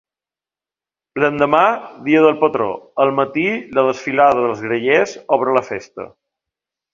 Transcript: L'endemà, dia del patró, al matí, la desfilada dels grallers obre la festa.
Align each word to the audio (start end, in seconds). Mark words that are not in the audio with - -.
L'endemà, 1.23 1.59
dia 2.07 2.23
del 2.25 2.33
patró, 2.43 2.69
al 3.03 3.13
matí, 3.19 3.45
la 3.79 3.85
desfilada 3.89 4.47
dels 4.47 4.65
grallers 4.67 5.15
obre 5.39 5.55
la 5.59 5.65
festa. 5.73 6.09